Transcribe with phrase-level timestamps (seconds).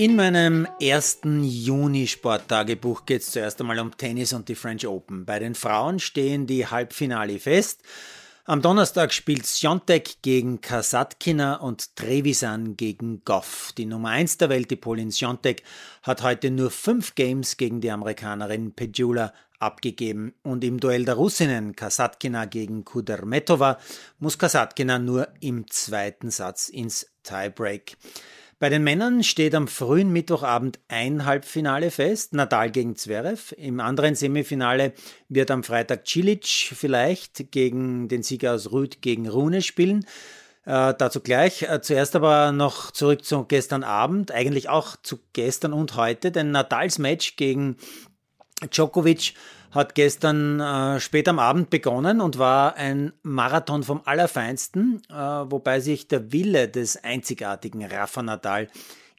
[0.00, 5.26] In meinem ersten Juni-Sporttagebuch geht es zuerst einmal um Tennis und die French Open.
[5.26, 7.82] Bei den Frauen stehen die Halbfinale fest.
[8.46, 13.74] Am Donnerstag spielt Sjontek gegen Kasatkina und Trevisan gegen Goff.
[13.76, 15.64] Die Nummer 1 der Welt, die Polin Sjontek,
[16.02, 20.32] hat heute nur fünf Games gegen die Amerikanerin Pejula abgegeben.
[20.42, 23.78] Und im Duell der Russinnen Kasatkina gegen Kudermetova
[24.18, 27.98] muss Kasatkina nur im zweiten Satz ins Tiebreak.
[28.60, 33.54] Bei den Männern steht am frühen Mittwochabend ein Halbfinale fest, Nadal gegen Zverev.
[33.56, 34.92] Im anderen Semifinale
[35.30, 40.04] wird am Freitag Cilic vielleicht gegen den Sieger aus Rüd gegen Rune spielen.
[40.66, 41.62] Äh, dazu gleich.
[41.62, 46.50] Äh, zuerst aber noch zurück zu gestern Abend, eigentlich auch zu gestern und heute, denn
[46.50, 47.78] Nadals Match gegen
[48.70, 49.32] Djokovic
[49.70, 55.80] hat gestern äh, spät am Abend begonnen und war ein Marathon vom Allerfeinsten, äh, wobei
[55.80, 58.68] sich der Wille des einzigartigen Rafa Nadal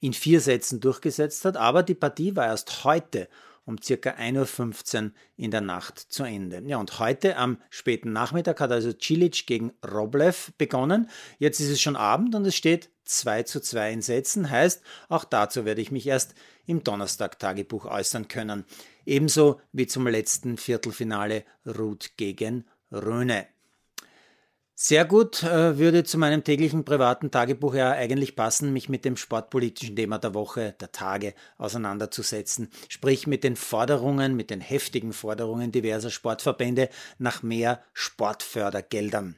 [0.01, 1.57] in vier Sätzen durchgesetzt hat.
[1.57, 3.29] Aber die Partie war erst heute
[3.65, 6.61] um circa 1.15 Uhr in der Nacht zu Ende.
[6.65, 11.09] Ja, und heute am späten Nachmittag hat also Cilic gegen Roblev begonnen.
[11.37, 14.49] Jetzt ist es schon Abend und es steht 2 zu 2 in Sätzen.
[14.49, 16.35] Heißt, auch dazu werde ich mich erst
[16.65, 18.65] im Donnerstag-Tagebuch äußern können
[19.05, 23.47] ebenso wie zum letzten Viertelfinale Ruth gegen Röhne.
[24.73, 29.15] Sehr gut äh, würde zu meinem täglichen privaten Tagebuch ja eigentlich passen, mich mit dem
[29.15, 35.71] sportpolitischen Thema der Woche, der Tage auseinanderzusetzen, sprich mit den Forderungen, mit den heftigen Forderungen
[35.71, 39.35] diverser Sportverbände nach mehr Sportfördergeldern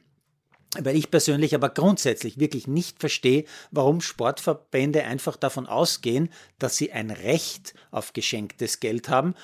[0.80, 6.92] weil ich persönlich aber grundsätzlich wirklich nicht verstehe, warum Sportverbände einfach davon ausgehen, dass sie
[6.92, 9.34] ein Recht auf geschenktes Geld haben,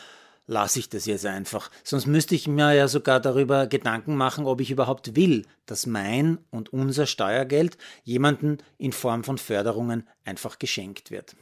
[0.47, 1.70] lasse ich das jetzt einfach.
[1.84, 6.39] Sonst müsste ich mir ja sogar darüber Gedanken machen, ob ich überhaupt will, dass mein
[6.50, 11.37] und unser Steuergeld jemanden in Form von Förderungen einfach geschenkt wird.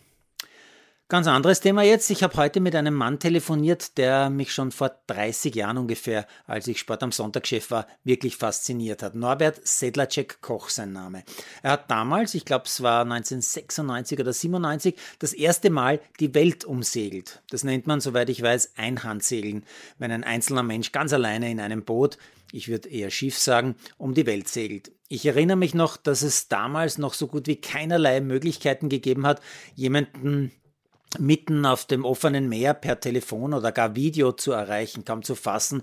[1.10, 2.10] Ganz anderes Thema jetzt.
[2.10, 6.66] Ich habe heute mit einem Mann telefoniert, der mich schon vor 30 Jahren ungefähr, als
[6.66, 9.14] ich Sport am Sonntagchef war, wirklich fasziniert hat.
[9.14, 11.24] Norbert Sedlacek Koch sein Name.
[11.62, 16.66] Er hat damals, ich glaube es war 1996 oder 97, das erste Mal die Welt
[16.66, 17.40] umsegelt.
[17.48, 19.64] Das nennt man, soweit ich weiß, Einhandsegeln,
[19.96, 22.18] wenn ein einzelner Mensch ganz alleine in einem Boot
[22.50, 24.90] ich würde eher Schiff sagen, um die Welt segelt.
[25.08, 29.42] Ich erinnere mich noch, dass es damals noch so gut wie keinerlei Möglichkeiten gegeben hat,
[29.74, 30.50] jemanden
[31.18, 35.82] mitten auf dem offenen Meer per Telefon oder gar Video zu erreichen, kaum zu fassen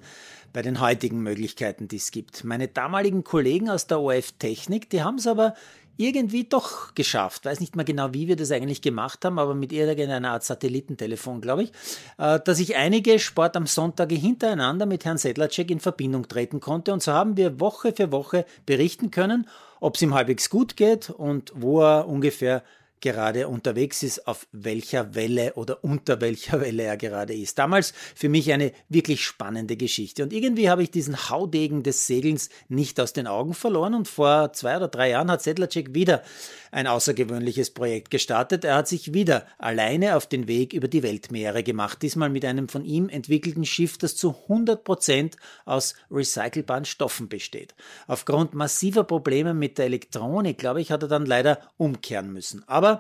[0.54, 2.44] bei den heutigen Möglichkeiten, die es gibt.
[2.44, 5.56] Meine damaligen Kollegen aus der OF Technik, die haben es aber
[5.98, 7.46] irgendwie doch geschafft.
[7.46, 11.42] Weiß nicht mehr genau, wie wir das eigentlich gemacht haben, aber mit irgendeiner Art Satellitentelefon,
[11.42, 11.72] glaube ich,
[12.18, 16.94] äh, dass ich einige Sport am Sonntage hintereinander mit Herrn Sedlacek in Verbindung treten konnte.
[16.94, 19.48] Und so haben wir Woche für Woche berichten können,
[19.80, 22.64] ob es ihm halbwegs gut geht und wo er ungefähr
[23.06, 27.60] gerade unterwegs ist, auf welcher Welle oder unter welcher Welle er gerade ist.
[27.60, 30.24] Damals für mich eine wirklich spannende Geschichte.
[30.24, 33.94] Und irgendwie habe ich diesen Haudegen des Segelns nicht aus den Augen verloren.
[33.94, 36.24] Und vor zwei oder drei Jahren hat Sedlacek wieder
[36.72, 38.66] ein außergewöhnliches Projekt gestartet.
[38.66, 42.02] Er hat sich wieder alleine auf den Weg über die Weltmeere gemacht.
[42.02, 47.76] Diesmal mit einem von ihm entwickelten Schiff, das zu 100 Prozent aus recycelbaren Stoffen besteht.
[48.08, 52.64] Aufgrund massiver Probleme mit der Elektronik, glaube ich, hat er dann leider umkehren müssen.
[52.68, 52.95] Aber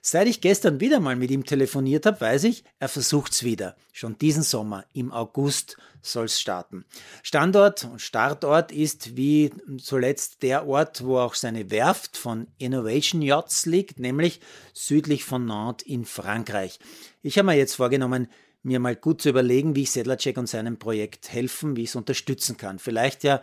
[0.00, 3.76] seit ich gestern wieder mal mit ihm telefoniert habe, weiß ich, er versucht's wieder.
[3.92, 6.84] Schon diesen Sommer, im August, soll's starten.
[7.22, 9.50] Standort und Startort ist wie
[9.82, 14.40] zuletzt der Ort, wo auch seine Werft von Innovation Yachts liegt, nämlich
[14.72, 16.78] südlich von Nantes in Frankreich.
[17.22, 18.28] Ich habe mir jetzt vorgenommen,
[18.62, 21.96] mir mal gut zu überlegen, wie ich Sedlacek und seinem Projekt helfen, wie ich es
[21.96, 22.78] unterstützen kann.
[22.78, 23.42] Vielleicht ja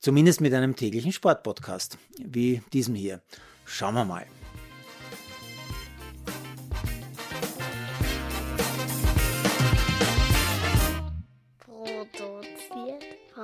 [0.00, 3.20] zumindest mit einem täglichen Sportpodcast, wie diesem hier.
[3.64, 4.26] Schauen wir mal.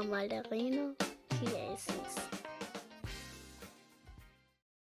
[0.07, 0.95] Malderino
[1.31, 2.56] Chiesens.